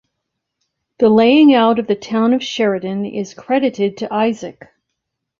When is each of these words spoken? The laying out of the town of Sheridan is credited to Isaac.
The 0.97 1.09
laying 1.09 1.53
out 1.53 1.77
of 1.77 1.85
the 1.85 1.93
town 1.95 2.33
of 2.33 2.43
Sheridan 2.43 3.05
is 3.05 3.35
credited 3.35 3.97
to 3.97 4.11
Isaac. 4.11 4.63